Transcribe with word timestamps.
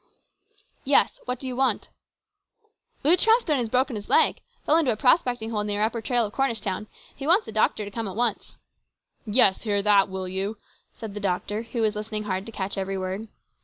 "Yes; 0.83 1.19
what 1.27 1.37
do 1.39 1.45
you 1.45 1.55
want?"" 1.55 1.89
Lew 3.03 3.15
Trethven 3.15 3.57
has 3.57 3.69
broken 3.69 3.95
his 3.95 4.09
leg. 4.09 4.41
Fell 4.65 4.77
into 4.77 4.91
a 4.91 4.95
prospecting 4.95 5.51
hole 5.51 5.63
near 5.63 5.83
upper 5.83 6.01
trail 6.01 6.25
of 6.25 6.33
Cornish 6.33 6.59
town. 6.59 6.87
He 7.15 7.27
wants 7.27 7.45
the 7.45 7.51
doctor 7.51 7.85
to 7.85 7.91
come 7.91 8.07
at 8.07 8.15
once."" 8.15 8.57
Yes; 9.27 9.61
hear 9.61 9.83
that, 9.83 10.09
will 10.09 10.27
you!" 10.27 10.57
said 10.97 11.13
the 11.13 11.19
doctor, 11.19 11.61
who 11.61 11.83
was 11.83 11.95
listening 11.95 12.23
hard 12.23 12.47
to 12.47 12.51
catch 12.51 12.79
every 12.79 12.97
word. 12.97 13.27